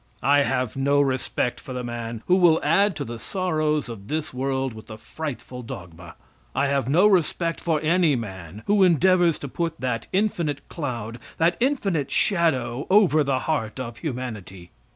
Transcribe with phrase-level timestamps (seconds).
[0.23, 4.33] I have no respect for the man who will add to the sorrows of this
[4.33, 6.15] world with the frightful dogma.
[6.55, 11.55] I have no respect for any man who endeavors to put that infinite cloud, that
[11.59, 14.71] infinite shadow, over the heart of humanity.